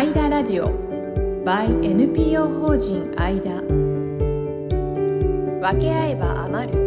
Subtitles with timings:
[0.00, 0.70] アイダラジオ
[1.44, 3.60] by NPO 法人アイダ。
[3.60, 3.68] 分
[5.78, 6.78] け合えば余る。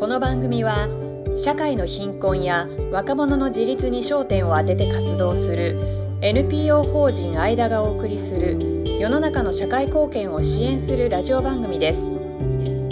[0.00, 0.88] この番組は
[1.36, 5.76] 社会の貧困や若者の自立に焦点を当てて活動する
[6.22, 12.08] NPO 法人アイダがお送りする世の中の社会貢献を支援するラジオ番組です。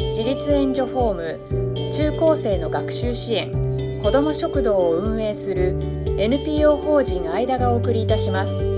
[0.09, 3.50] 自立援助ホーム中高生の学習支援
[4.02, 8.77] 子ども食堂を運営する NPO 法人アイダがお送りいたします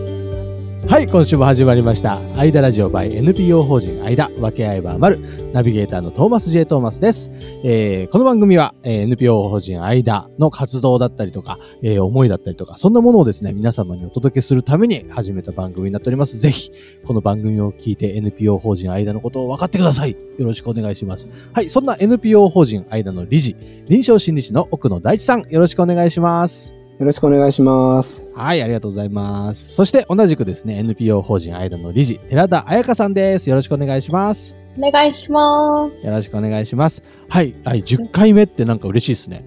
[0.89, 2.19] はい、今週も始まりました。
[2.35, 6.65] アイダラジオ by NPO 法人アイダ分け合えば余るナビゲーターのトーマス J.
[6.65, 7.31] トーマスです。
[7.63, 16.39] えーこの番組は、えー NPO 法人アイダの活動だったりとか、えー思いだったりとか、そんなものをですね、皆様にお届けするために始めた番組になっております。
[16.39, 16.71] ぜひ、
[17.05, 20.13] この番組を聞いて NPO 法人アイダのことを分かってください。
[20.13, 21.29] よろしくお願いします。
[21.53, 23.57] はい、そんな NPO 法人アイダの理事、
[23.89, 26.78] 臨床心理士の奥野大地さん、よろしくお願いします。
[26.99, 28.29] よろしくお願いします。
[28.35, 29.73] はい、ありがとうございます。
[29.75, 33.49] そして同じくですね、NPO 法人アイダの理事、寺田彩香さんです。
[33.49, 34.57] よろしくお願いします。
[34.77, 36.05] お願いします。
[36.05, 37.05] よろしくお願いします。
[37.29, 39.45] はい、はい、10回目ってなんか嬉しいですね。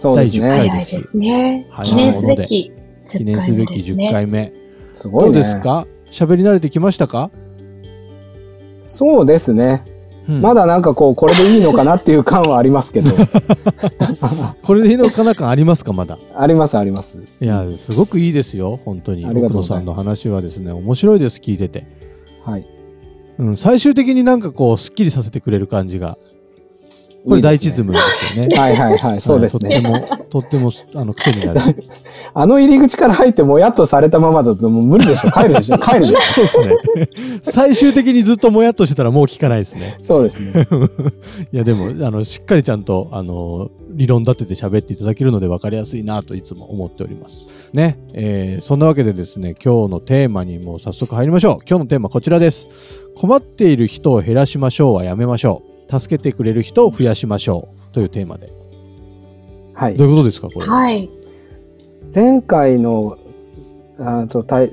[0.00, 0.70] そうです第10回ね。
[0.70, 1.84] 早いですねは。
[1.84, 2.72] い記念すべき記
[3.18, 4.26] 10念すべき回目です10回ね。
[4.26, 4.52] 目。
[4.96, 5.32] すごいね。
[5.32, 5.86] どうですか？
[6.10, 7.30] 喋り慣れてきましたか、
[8.82, 9.84] そうですね。
[10.30, 13.10] うんまだなんかこう、これでいいのかなっていう感はありますけど。
[14.62, 16.18] これでいいのかな感ありますかまだ？
[16.36, 17.18] ありますあります。
[17.40, 18.78] いや、すごくいいですよ。
[18.84, 19.26] 本当に。
[19.26, 21.40] 奥野さんの話はですね、面白いです。
[21.40, 21.84] 聞いてて。
[22.44, 22.66] はい。
[23.38, 26.16] うん、最終的になんかこう、スッキリさせてくれる感じが。
[27.26, 27.98] これ第一ズムで
[28.32, 28.56] すよね。
[28.56, 29.80] はいはいはい、そうですね。
[29.80, 31.60] はいとっても、とっても、あの、癖になる。
[32.32, 35.30] あの入り口から入ってもやっとされたままだともう無理でしょ。
[35.30, 35.78] 帰るでしょ。
[35.82, 36.46] 帰るでしょ。
[36.46, 37.08] そうですね。
[37.42, 39.96] 最終的にずっともやっとしてたらもう聞かないですね。
[40.00, 40.66] そうですね。
[41.52, 47.46] いや、でも、あの、しっかりちゃんと、あの、理論立てて喋っていただけるので分かりやすいなといつも思っております。
[47.72, 47.98] ね。
[48.14, 51.58] えーそんなわけでですね、今日のテーマにもう早速入りましょう。
[51.68, 52.68] 今日のテーマこちらです。
[53.16, 55.69] 困っている人を減らしましょうはやめましょう。
[55.98, 57.94] 助けてくれる人を増やしましょう。
[57.94, 58.52] というテーマで。
[59.74, 60.04] はいど。
[60.06, 60.66] ういうことですか、これ？
[60.66, 61.10] はい。
[62.14, 63.18] 前回の、
[63.98, 64.70] あと、たい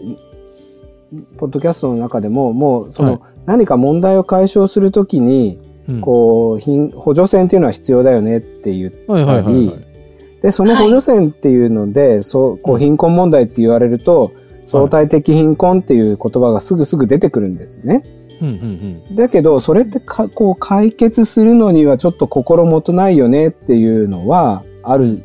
[1.37, 5.57] ポッドキャストの中でも、もう、その、はい何か問題を解消するときに、
[5.87, 10.41] うんこう、貧補助線っていうのは必要だよねって言ったり、はいはいはいはい。
[10.41, 14.33] で、その補助線っていうので、そう、こう、貧困問題って言われると、
[14.65, 18.03] 相対的貧困っていう言葉がすぐすぐ出てくるんですね。
[18.41, 25.23] うんうんだけど、それってか、こう、解決するのにはちょっと心もとないよねっていうのはあるん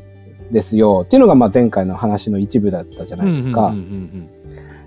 [0.51, 1.03] ですよ。
[1.05, 3.25] っていうのが、まあ、前回の話の一部だったじゃうん。
[3.25, 3.67] ないですか。
[3.67, 4.29] うんうんうん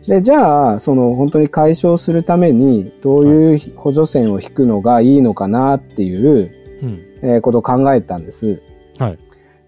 [0.07, 6.51] で、じゃあ、その、本当に解消するために、どういう補助線を引くのがいいのかなっていう、
[6.83, 6.99] うんうん。
[7.23, 8.61] えーことを考えたんです。
[8.99, 9.17] はい。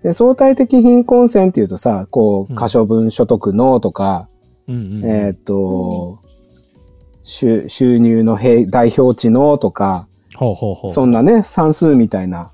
[0.04, 4.30] で、相対的貧困線っていうとさ、こう、うん可処分所得のとか、
[4.68, 5.06] うんうんうん。
[5.06, 6.20] えーっと、
[7.30, 10.08] 収収入の平代表値のとか、
[10.38, 10.92] ほうほうほう。
[10.92, 12.52] そんなね、算数みたいな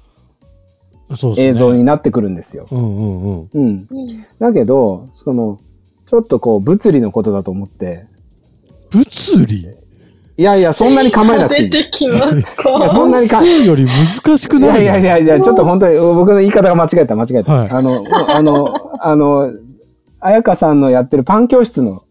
[1.38, 2.66] 映像になってくるんですよ。
[2.72, 3.50] うんうんうん。
[3.54, 3.88] うん。
[3.92, 5.60] うんだけど、その、
[6.08, 8.08] ちょっとこう、物理のことだと思って、
[8.90, 9.68] 物理？
[10.38, 11.70] いやいや、そんなに構えなくていい。
[11.70, 17.54] 出てきますいやかそんなにかより難しくないいやいやいや、ちょっと本当に僕の言い方が間違えた、間違えた。
[17.54, 19.54] はいあの、あの、あの、
[20.20, 22.04] 彩香さんのやってるパン教室の、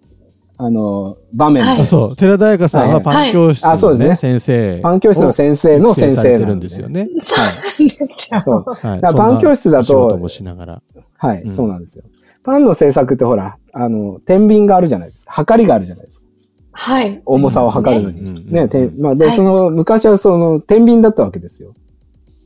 [0.64, 4.80] あの、場面で、はいあそう、寺田彩香さんはパン教室はいあそうの、ねですね先生。
[4.80, 7.00] パン教室の先生の先生なんでんですよね。
[7.00, 7.88] はい。
[7.88, 8.40] ですよ。
[8.40, 8.64] そう。
[8.86, 9.00] はい。
[9.00, 10.82] だからパン教室だとそんなお仕事もしながら。
[11.16, 12.04] はい、うんそうなんですよ。
[12.44, 15.32] パンの製作ってほら、あの、天秤があるじゃないですか。
[15.32, 16.26] 測りがあるじゃないですか。
[16.72, 17.22] はい。
[17.24, 18.52] 重さを測るのうんに。
[18.52, 21.74] ね、てまあ、で、はいその、昔はその、天秤だったわけですよ。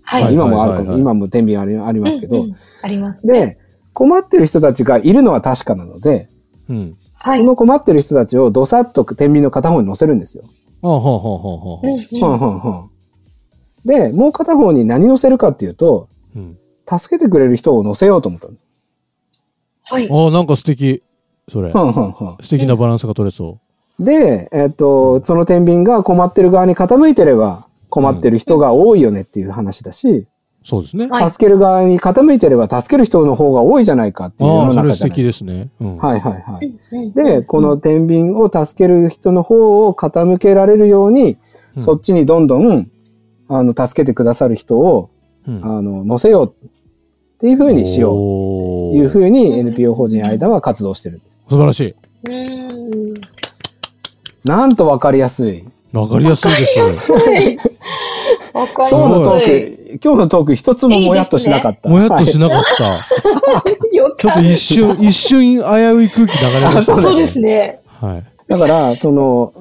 [0.03, 0.23] はい。
[0.25, 2.37] はい今もあるかも、はいはい今も天秤ありありますけど。
[2.37, 3.41] うんうんありますね。
[3.41, 3.59] で、
[3.93, 6.29] 困ってる人たちがいるのは確かなので、
[6.69, 6.97] うん。
[7.27, 7.39] はい。
[7.39, 10.45] その困ってる人たちをどさっと天秤の片方に乗せるんですよ。
[10.81, 11.87] ほうほうほうほうほう。
[11.87, 12.91] うんふんふんふん
[13.85, 16.57] で、もう片方に何乗せるかっていうと、うん。
[16.89, 18.69] 助けてくれる人を乗せようと思ったんです。
[19.83, 20.09] はい。
[20.09, 21.03] ああ、なんか素敵。
[21.49, 23.59] それ素敵なバランスが取れそ
[23.99, 30.29] で、えっ、と、その天秤が困ってる側に傾いてれば、困ってる人が多いよねっていう話だし、う。
[30.67, 31.07] そうですね。
[31.07, 35.27] はい助ける側に傾いてれば助ける人の方が多いじゃないかっていう世の中じゃないでか。
[35.29, 35.69] ですすね。
[35.81, 35.97] うん。
[35.97, 36.67] はいはいはい。
[36.93, 41.37] うんで、この、天秤を助ける人の方を傾けられるように、
[41.77, 42.91] うんそっちにどんどん、
[43.49, 45.11] あの、助けてくださる人を、
[45.47, 46.69] うんあの、乗せようっ
[47.39, 51.43] ていう風にしようという風に NPO 法人間は活動してるんです。
[51.49, 51.95] 素晴らしい。
[52.29, 53.15] うん。
[54.43, 55.65] なんとわかりやすい。
[55.93, 57.13] わかりやすいです。
[57.13, 57.57] はい。
[57.57, 57.66] わかり
[58.65, 59.31] 今日のト。
[59.33, 61.89] ーク、今日のトーク一つももやっとしなかった。
[61.89, 62.85] もやっとしななかった。
[63.93, 66.97] よちょっと一瞬、一瞬危うい空気流れました。
[66.97, 67.03] ね。
[67.03, 67.81] そうですね。
[67.87, 68.25] はい。
[68.49, 69.53] だから、その、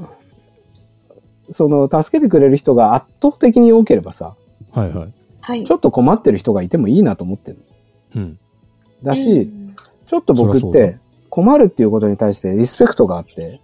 [1.52, 4.36] その、助けてくれる人が圧倒的に多ければさ、
[4.72, 5.14] はいはい。
[5.42, 5.64] はい。
[5.64, 7.58] ちょっと困ってる人がいてもいいなと思ってる。
[8.16, 8.40] うん。
[9.04, 9.66] だし、うん
[10.06, 10.98] ちょっと僕って
[11.30, 13.60] 困るっていうことに対してリスペクトがあって、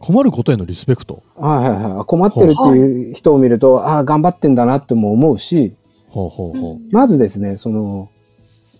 [0.00, 1.22] 困ることへのリスペクト。
[1.36, 2.04] はいはいはい。
[2.06, 5.74] 困ってるっていう人を見ると、ああ、頑張ってんだなっても思うし、
[6.08, 8.08] ほうほうほまずですね、その、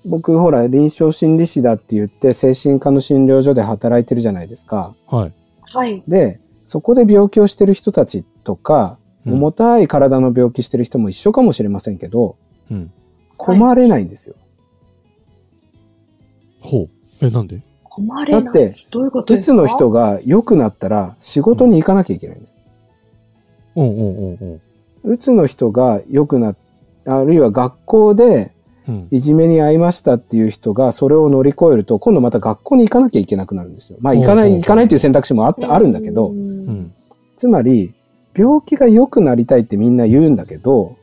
[0.06, 4.94] 僕ほら臨床心理士だって言って精神科の診療所で働いてるじゃないですか。
[5.12, 5.16] う。
[5.16, 5.32] はい。
[5.60, 6.02] はい。
[6.08, 12.36] で、そこで病気をしてる人たちとか、うん重たい体の病気してる人も一緒かもしれませんけど、
[12.70, 12.90] うん。
[13.36, 14.34] 困れないんですよ。
[16.60, 16.88] ほう。
[17.20, 17.60] え、なんで？
[17.90, 18.44] 困れない。
[18.44, 19.56] だってどういうことうつですか？
[19.56, 22.56] の人が良くなったら仕事に行かなきゃいけないんです。
[23.76, 24.60] うんうんうん
[25.04, 25.12] うん。
[25.12, 26.56] うつの人が良くなっ
[27.06, 28.52] あるいは学校で
[28.88, 29.08] うん。
[29.10, 33.98] いじめに遭いましたっていう人がそれを乗り越えると今度また学校に行かなきゃいけなくなるんですよ。
[34.00, 36.32] まあ行かない、行かないっていう選択肢もああるんだけど。
[37.36, 37.92] つまり
[38.34, 40.96] 病気が良くなりたいってみんな言うんだけど、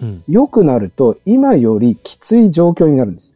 [0.00, 0.22] うん。
[0.28, 3.32] 良くなると今よりきつい状況になるんです。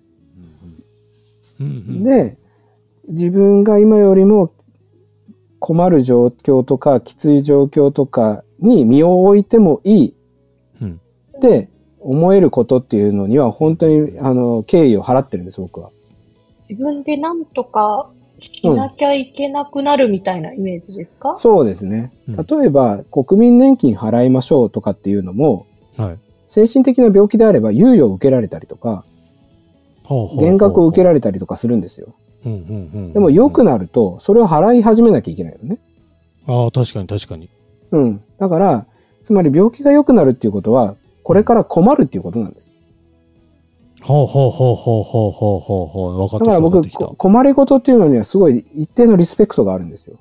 [2.05, 2.37] で、
[3.09, 4.53] 自分が今よりも
[5.59, 10.15] 困る状況とかきつい状況とかに身を置いてもいい
[10.81, 11.01] うん。
[11.37, 11.69] って
[12.01, 15.91] 思えることっていうのには本当にあの敬意を払ってるんです、僕は。
[16.69, 22.13] 自分で何とかしなきゃいけなくなるみたいなイメージですか、そうですね。
[22.29, 25.67] うん例えば国民年金払いましょうとかっていうのも
[25.97, 26.19] はい。
[26.49, 29.05] 精神的な病気であれば猶予を受けられたりとか
[30.39, 32.15] 減額を受けられたりとかするんですよ。
[32.47, 33.13] うんうんうん。
[33.13, 35.79] でも良くなるとそれを払い始めなきゃいけないよね。
[36.47, 37.51] ああ、確かに確かに。
[37.91, 38.23] うん。
[38.39, 38.87] だから、
[39.23, 42.73] つまり病気が良くなるっていうことは、これから困るっていうことなんです。
[44.03, 46.17] ほうほうほうほうほうほうほうほう。
[46.17, 46.45] 分かった。
[46.45, 50.19] だから僕、困りごとっていうのにはすごい一定のリスペクトがあるんですよ。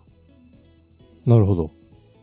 [1.28, 1.70] なるほど。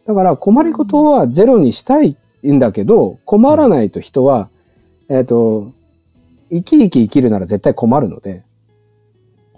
[0.06, 4.48] だから困りごとはゼロにしたいんだけど、困らないと人は、
[5.08, 5.70] えっ、と、
[6.50, 8.42] 生き生き生きるなら絶対困るので、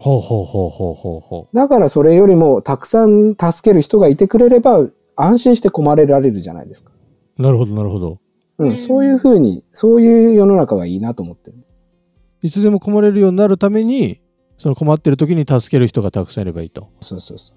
[0.04, 4.86] ほうほうほうほうほうほだからそれよりもたくさん助ける人がいてくれれば、
[5.16, 6.92] 安心して困れられるじゃないですか。
[7.38, 7.42] う。
[7.42, 8.18] なるほど、なるほど。
[8.58, 11.56] うん、うんそういうふうに、そういう世の中がいいなと思ってる。
[12.42, 14.20] いつでも困れるようになるために、
[14.58, 16.90] その困ってる時に助ける人がたくさんいればいいと。
[17.00, 17.56] そうそうそう。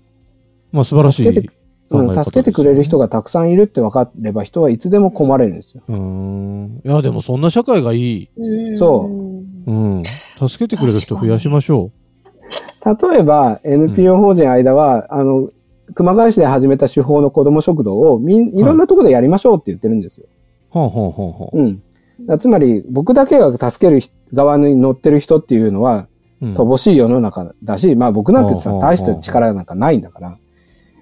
[0.71, 1.53] まあ素晴らしい助けて
[1.89, 5.83] うん、助けてくれる人がたくさんいるって分かれば人はいつでも困れるんですよ。
[5.87, 6.81] うーん。
[6.85, 8.29] いや、でもそんな社会がいい。
[8.37, 10.03] うんそううん。
[10.37, 11.91] 助けてくれる人増やしましょ
[12.85, 15.49] 例えば NPO 法人間は、あの、
[15.93, 20.27] 熊谷市で始めた手法の子ども食堂をみんいろんなところでやりましょうって言ってるんですよ。
[20.27, 20.29] う。
[20.69, 21.59] ほうほうほうほう。
[21.59, 22.39] うん。
[22.39, 26.07] つまり僕だけが助ける人側に乗ってる人っていうのは
[26.41, 30.37] うん乏しい世の中だし、まあ僕なんてさ大した力なんかないんだから、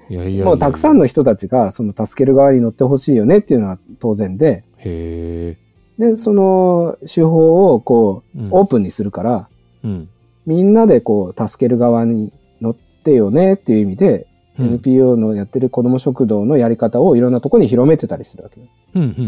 [0.09, 5.57] いやいやいやもうたくさんの人たちがその助ける側に乗ってほしいよねっていうのは当然で、へ
[5.99, 6.05] え。
[6.11, 9.49] で、その手法をこううんオープンにするから、
[9.83, 10.09] うん。
[10.45, 12.31] みんなでこう助ける側に
[12.61, 18.61] 乗ってよねっていう意味で、うん NPO のやってる子ども食堂のやり方をいろんなところに広めてたりするわけ。
[18.61, 19.21] うん、うん、うん、う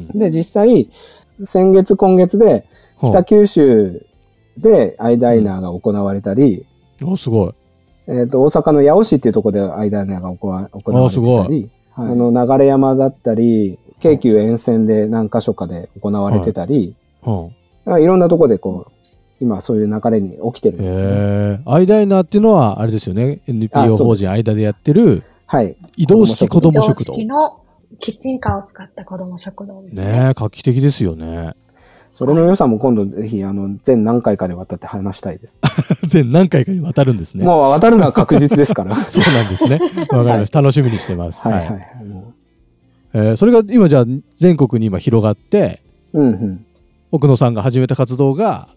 [0.00, 0.18] んうん。
[0.18, 0.88] で、実際、
[1.44, 2.64] 先月今月で
[3.02, 4.06] 北九州
[4.56, 6.64] でアイダイナーが行われたり、
[7.02, 7.54] お、すごい。
[8.06, 17.30] えっ、と、大阪の八尾市っていうところでアイダイナーが行われたり、はいあの、流山だったり、京急沿線で何箇所かで行われてたり、う
[17.90, 18.02] ん。
[18.02, 18.92] い、ろんなところでこう、
[19.40, 21.04] 今そういう流れに起きてるんですね。
[21.06, 21.60] へえ。
[21.66, 23.40] アイダイナーっていうのは、あれですよね。
[23.42, 25.76] あ NPO 法人間でやってるはい。
[25.96, 27.12] 移動式子子供食堂。
[27.14, 27.60] 移動式の
[28.00, 30.04] キッチンカーを使った子供食堂ですね。
[30.04, 31.54] ねえ、画期的ですよね。
[32.12, 35.60] それの良さも今度ぜひ、あの、全何回かで渡って話したいです。
[36.06, 37.44] 全何回かにわたるんですね。
[37.44, 38.94] もう渡るのは確実ですから。
[38.94, 39.80] そうなんですね。
[40.10, 40.60] わかりました。
[40.60, 41.42] 楽しみにしてます。
[41.42, 42.04] はいははいい。
[42.04, 42.32] も
[43.14, 44.04] えーそれが今じゃあ
[44.36, 46.66] 全国に今広がって、ううんうん。
[47.10, 48.68] 奥野さんが始めた活動が、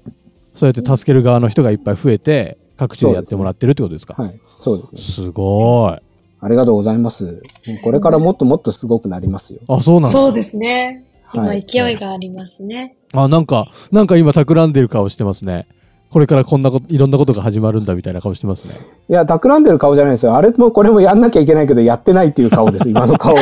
[0.57, 4.21] そうやって助ける側の人がいっぱい増えて、各地でやってもらってるってことですか？
[4.21, 4.39] はい。
[4.59, 5.01] そうですね。
[5.01, 5.99] すごい。
[6.39, 7.41] ありがとうございます。
[7.83, 9.59] これからもっともっとすごくなりますよ。
[9.67, 10.21] あ、そうなんですか？
[10.23, 11.03] そうですね。
[11.33, 12.95] 今はい勢いがありますね。
[13.13, 15.67] あ、なんか、なんか今企んでる顔してますね。
[16.09, 18.75] これからこんなこと、いろんなことが始まるんだみたいな顔してますね。
[19.09, 20.35] いや、企んでる顔じゃないですよ。
[20.35, 23.41] あれもこれもやんなきゃいけないけど、やってないっていう顔です、今の顔は。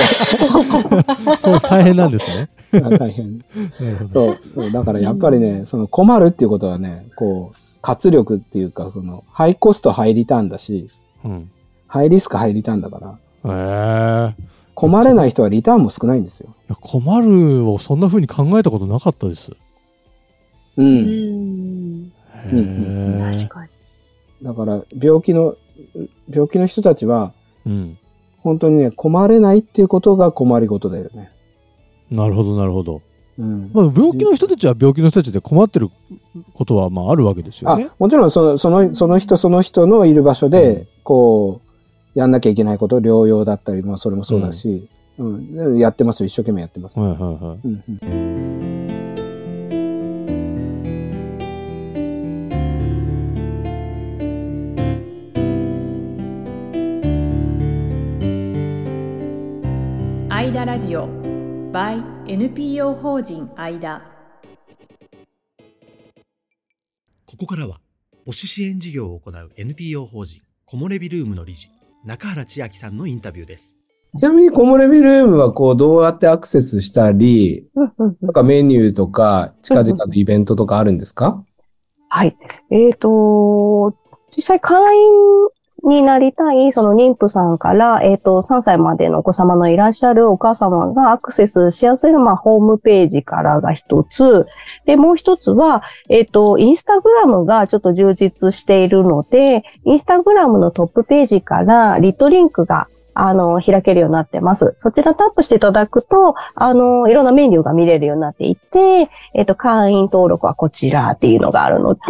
[1.37, 2.49] そう、大変なんですね。
[2.97, 3.45] 大変。
[4.07, 4.71] そう、そう。
[4.71, 10.89] だからやっぱりね、その困るっていうことはね、こう、活力っていうか、その、ハイコストハイリターンだし、
[11.23, 11.49] うん。
[11.87, 14.33] ハイリスクハイリターンだから。
[14.33, 16.49] へえ困れない人はリターンも少ないんですよ。
[16.67, 19.51] いや困るをそんな風に考えたことなかったです。
[19.51, 19.55] う。
[20.77, 21.64] うんん。
[22.53, 23.69] うん確かに。
[24.43, 25.55] だから、病気の、
[26.29, 27.33] 病気の人たちは、
[27.65, 27.97] うん。
[28.39, 31.31] 本当にね、困れないっていうことが困りごとだよね。
[32.11, 33.01] なるほど、なるほど。
[33.39, 33.71] うん。
[33.73, 35.89] まあ、病気の人たちは病気の人たちで困ってる
[36.53, 41.61] ことはまああるわけですよあね。、もちろんその、その、その人その人のいる場所で、うんこ
[42.15, 44.87] う、やんなきゃいけないこと、療養だったり、まあそれもそうだし、
[45.17, 46.27] うん、でやってますよ。
[46.27, 46.99] 一生懸命やってます。
[46.99, 47.59] はいはいはい。
[47.63, 48.34] うんうん
[60.65, 61.07] 間ラジオ。
[61.71, 64.01] by NPO 法人間。
[67.27, 67.79] ここからは
[68.25, 71.69] 母子支援事業を行う NPO 法人木漏れ日ルームの理事
[72.03, 73.77] 中原千秋さんのインタビューです。
[74.17, 81.43] ちなみに、木漏れ日ルームは、こう、どうやってアクセスしたり、なんかメニューとか、近々のイベントとかあるんですか？
[82.09, 82.35] はい。
[82.71, 83.93] えっ、と、
[84.35, 85.11] 実際会員
[85.83, 94.45] になりたい、その妊婦さんから、えっ、と、3歳までのお子様のいらっしゃるお母様がアクセスしやすいのは、まあ、ホームページからが一つ。
[94.85, 104.75] で、もう一つは、えっ、と、インスタグラムがちょっと充実しているので、インスタグラムのトップページからリットリンクがあの、開けるようになってます。
[104.77, 112.01] そちらタップしていただくと、あの、いろんなメニューが見れるようになっていて、えっ、と、会員登録はこちらっていうのがあるので、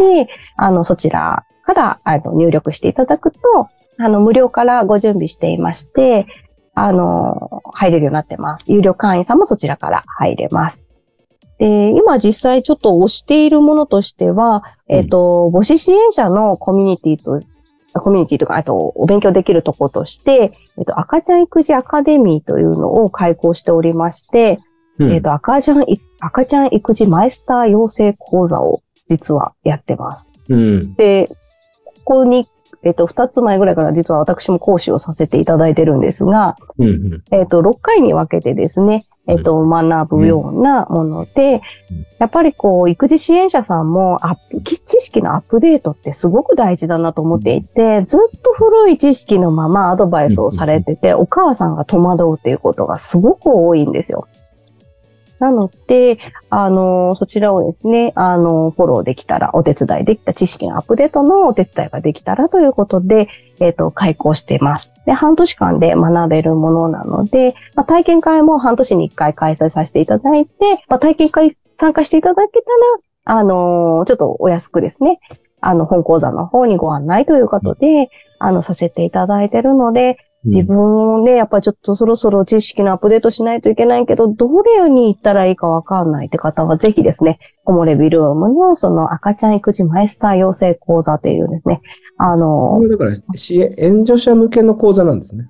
[0.56, 3.38] あの、そちらから、あの、入力していただくと、
[3.98, 6.26] あの、無料からご準備していまして、
[6.74, 8.70] あの、入れるようになってます。
[8.72, 10.86] 有料会員さんもそちらから入れます。
[11.58, 17.40] で、今実際ちょっと推しているものとしては、えっ、と、母子支援者のコミュニティと、
[17.94, 24.58] コミュニティとか、あと、お勉強できるところとして、えっと、赤ちゃん育児アカデミーというのを開講しておりまして、
[24.98, 30.30] うんえっと、赤ちゃんい、赤ちゃん育児マイスター養成講座を実はやってます。
[30.48, 30.94] うん。
[30.94, 31.30] で、
[32.06, 32.48] ここに、
[32.84, 37.24] えっと、二つ前ぐらいから実は私も講師をさせていただいてるんですが、うんうん。
[37.32, 54.28] えっと、6回に分けてですね、えっと、学ぶようなものでうん、やっぱりこう、育児支援者さんもアップ、知識のアップデートってすごく大事だなと思っていて、ずっと古い知識のままアドバイスをされてて、お母さんが戸惑うっていうことがすごく多いんですよ。
[55.38, 56.18] なので、
[56.50, 63.28] あの、そちらをですね、あの、フォローできたら、お手伝いできた知識のアップデートのお手伝いができたらということで、
[63.60, 64.92] えっ、と、開講しています。
[65.04, 72.70] で、半年間で学べるものなので、まあ、体験会も半年に一回開催させていただいて、まあ、体験会参加していただけた
[73.28, 75.18] ら、あのちょっとお安くですね、
[75.60, 80.16] あの、本講座の方にご案内ということで、あの、させていただいているので、
[80.46, 91.80] 自分をね、やっぱちょっとそろそろ知識のアップデートしないといけないけど、どれに行ったらいいかわかんないって方は、ぜひですね、コモレビルームのその赤ちゃん育児マイスター養成講座というですね、
[92.16, 95.48] あのこれだから、支援、援助者向けの講座なんですね。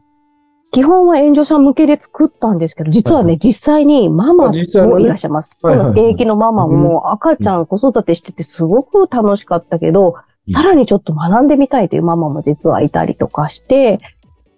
[0.72, 4.54] 基本は援助者向けで作ったんですけど、実はね、はい実際にママも
[4.98, 5.56] いらっしゃいます。
[5.62, 14.00] 現役のママも赤ちゃん子育てしててすごく楽しかったけど、さらにちょっと学んでみたいというママも実はいたりとかして、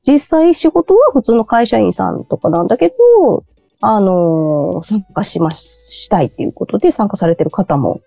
[0.07, 3.45] 実際仕事は普通の会社員さんとかなんだけど、
[3.81, 8.01] あのー参加しま、したいっていうことで参加されてる方も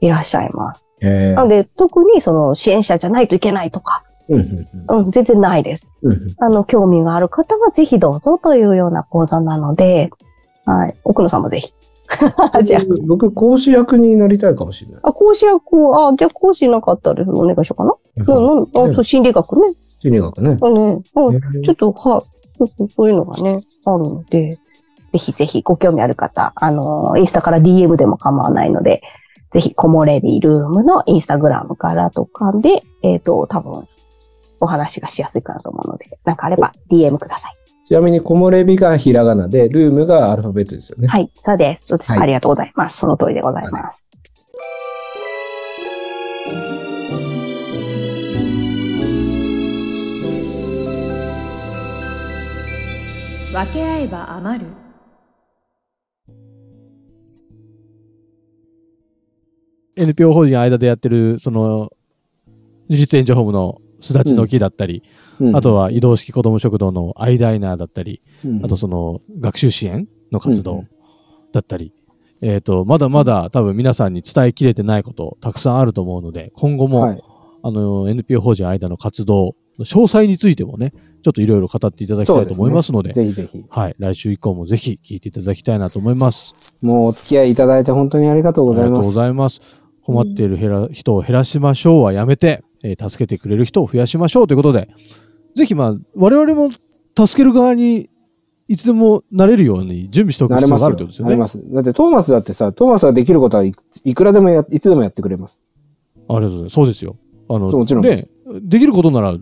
[0.00, 0.90] いらっしゃいます。
[1.00, 5.90] へなので、特にその支援者じゃないといけないとか、うん全然ないです。
[6.02, 10.10] うんうんあの、興味がある方はぜひどうぞというような講座なので、
[10.64, 10.94] はい。
[11.04, 11.72] 奥野さんもぜひ。
[12.64, 15.00] じゃ僕、講師役になりたいかもしれない。
[15.02, 17.94] あ、あ講師役を、あ、じゃあ講師なかったらお願いしようかな。
[18.34, 19.72] うん、うん、あ、そう、心理学ね。
[20.00, 20.56] 心理学ね。
[20.60, 22.88] うん、ね、うん、ちょっと、はい。
[22.88, 24.58] そういうのがね、あるので、
[25.12, 29.02] ぜひぜひご興味ある方、あの、インスタから DM でも構わないので、
[29.50, 33.86] ぜひ、コモレビルームのインスタグラムからとかで、えっ、と、多分、
[34.60, 37.52] お話がしやすいかなと思うので、なんかあれば DM ください。
[37.86, 41.08] ちなみに、木漏れ日がひらがなで、ルームがアルファベットですよね。
[41.08, 41.88] はい、そうです。
[41.88, 42.12] そうです。
[42.12, 42.98] はいありがとうございます。
[42.98, 44.10] その通りでございます。
[53.58, 54.66] 分け合えば余る。
[59.96, 61.90] NPO 法人の間でやってる、その、
[62.88, 65.02] 自立援助ホームのすだちの木だったり、
[65.40, 65.56] うん。
[65.56, 68.64] あとは移動式子ども食堂のアイダイナーだったり、うん。
[68.64, 70.88] あとその学習支援の活動うん
[71.50, 71.92] だったり、
[72.42, 77.22] えっ、と、まだまだ多分皆さんに伝えきれてないことたくさんあると思うので、今後も、はい。
[77.64, 80.92] あの、NPO 法人間の活動詳細についてもね、
[81.22, 83.64] ちょっといろいろ語っていただきたいと思いますので、ぜひぜひ。
[83.68, 86.74] はい、来週以降もぜひ聞いていただきたいなと思います。
[86.82, 89.14] もうお付き合いいただいて本当にありがとうございありがとうごます。
[89.14, 89.60] ざいます。
[90.02, 94.88] 困っている減ら人を減らしましょうはやめて、えー助けてくれる人を増やしましょうということで、
[95.54, 96.70] ぜひまあ、我々も
[97.16, 98.08] 助ける側に
[98.68, 101.30] いつでもなれるように準備しておく必要があるってことですよね。
[101.30, 101.60] なれます。
[101.72, 103.72] だってトーマスだってさ、トーマスができることはい
[104.04, 105.60] いくらでもや、いつでもやってくれます。
[106.28, 106.74] ありがとうございます。
[106.74, 107.16] そうですよ。
[107.50, 108.24] あの、もちろんでね、
[108.62, 109.34] できることなら、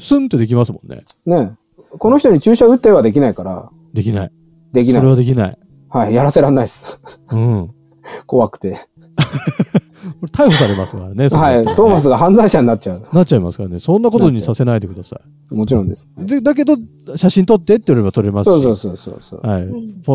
[0.00, 1.04] スンってできますもんね。
[1.26, 1.52] ね
[1.98, 4.32] この人に注射打ってはできないから、できない。
[4.72, 5.10] できないそれ。
[5.10, 5.58] はできない。
[5.88, 7.00] はい、やらせらんないです。
[7.30, 7.74] うん。
[8.26, 8.76] 怖くて。
[9.20, 11.28] こ れ逮捕されますからね。
[11.28, 13.06] はい、トーマスが犯罪者になっちゃう。
[13.12, 13.78] なっちゃいますからね。
[13.78, 16.08] そんなことにさせないでくださもちろんです。
[16.22, 16.26] い。
[16.26, 16.76] で、だけど、
[17.16, 18.62] 写真撮ってって言われば撮れますし。
[18.62, 19.40] そうそうそうそう。
[19.46, 19.66] はい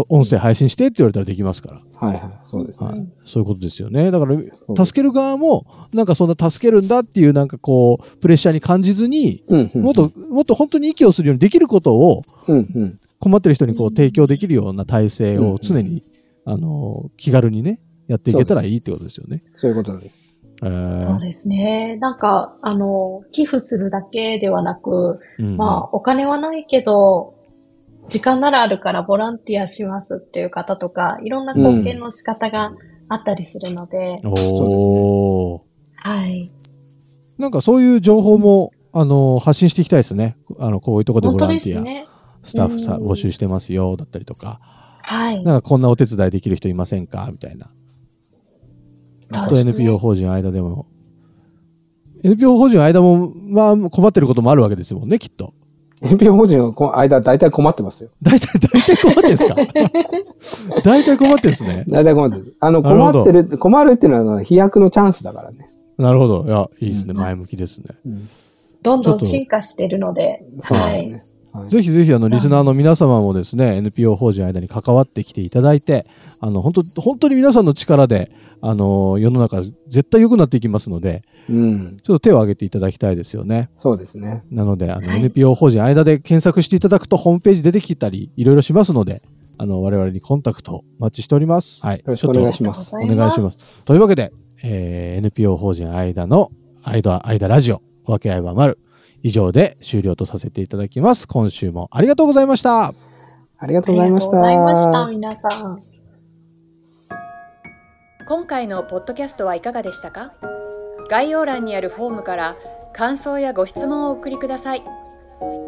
[0.10, 2.08] 音声配信してって言われたらできますから。
[2.08, 2.88] はいはい、そうですね。
[2.88, 3.08] はい。
[3.20, 4.12] そういうことですよね。
[4.12, 9.82] だから、助ける側も、なんかそんな助けるんだっていう、なんかこう、プレッシャーに感じずに、うん、うん。
[9.82, 12.66] もっと、もっと本当に息をするようにできることを、うん、うん。
[13.20, 16.02] 困ってる人にこう提供できるような体制を常に、
[16.46, 19.40] あの、気軽にね、やっていけたらいいってことですよね。
[19.56, 20.20] そういうことです。
[20.64, 21.98] えーそうですね。
[21.98, 27.36] なんか、あの、寄付するだけではなく、うんまあ、お金はないけど、
[28.10, 32.72] 時間ならあるからボランティアしますっていう方とか、いろんな貢献の仕方が
[33.10, 35.62] あったりするので、おー。
[35.96, 36.46] はい。
[37.38, 40.38] なんかそういう情報も、あの、発信していきたいですね。
[40.58, 42.08] あの、こういうところで本当でボランティア、すね。
[42.44, 44.60] スタッフさうん募集してますよ、だったりとか、
[45.02, 45.44] はい。
[45.44, 47.28] なんかこんなお手伝いできる人いませんか？
[47.32, 47.68] みたいな。
[49.36, 50.86] きっと NPO 法人間でも。
[52.24, 55.54] NPO 法人間も、まあ、困ってることもあるわけですもんね、きっと。
[56.02, 58.10] NPO 法人のこ間、大体困ってますよ。
[58.22, 59.56] 大体、大体困ってんすか？
[60.84, 61.86] 大体困ってんすね。
[61.88, 62.56] 大体困ってる。
[62.60, 65.58] あの、困ってる、困るっていうのは飛躍のチャンスだからね。
[65.98, 66.44] なるほど。
[66.46, 67.12] いや、いいですね。
[67.12, 67.86] うん前向きですね。
[68.82, 70.92] どんどんちょっと進化してるので、そうはい。
[70.92, 71.14] ですね。
[71.14, 71.22] はい
[71.70, 76.06] ぜひぜひ、あの、リスナーの皆様もですね、NPO 法人間に関わってきていただいて、
[76.42, 78.32] あの、本当本当に皆さんの力で、
[78.62, 81.98] あの、世の中絶対良くなっていきますので、うん。
[81.98, 83.70] ちょっと手を挙げていただきたいですよね。
[83.76, 84.44] そうですね。
[84.50, 89.22] なので、あの、はい NPO 法人間で検索していただくとホームページ出てきたり、いろいろしますので、
[89.58, 91.82] あの、我々にコンタクトお待ちしております。
[91.82, 91.98] はい。
[91.98, 92.96] よろしくお願いしまます。
[92.96, 93.82] お願いします。
[93.86, 94.32] というわけで、
[94.64, 96.52] えー NPO 法人間の
[96.84, 98.80] 間、間ラジオ、分け合いはまる。
[99.26, 101.28] 以上で終了とさせていただきます。
[101.28, 102.90] 今週もありがとうございました。
[102.90, 102.94] あ
[103.68, 104.38] りがとありがとううございました。
[104.38, 105.80] ございました、皆さん。
[108.28, 110.34] 今回のポッドキャストはいかがでしたか？
[111.10, 112.56] 概要欄にあるフォームから
[112.94, 114.84] 感想やご質問をお送りください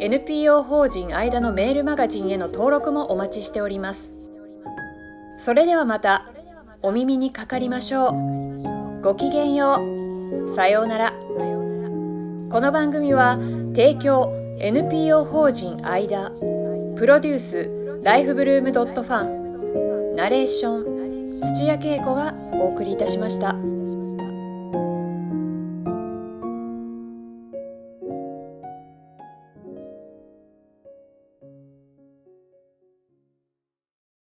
[0.00, 4.18] NPO 法人間のメールマガジンへの登録もお待ちしております
[5.38, 6.32] それではまた
[6.82, 9.80] お耳にかかりましょうごきげんよ
[10.46, 11.12] うさようなら
[12.50, 13.36] この番組は
[13.74, 16.32] 提供 NPO 法人間
[16.96, 17.70] プロデュース
[18.02, 23.67] ライフブルームドットファンナレーション土屋恵子がお送りいたしました。